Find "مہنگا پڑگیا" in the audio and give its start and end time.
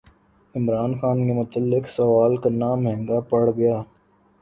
2.83-3.81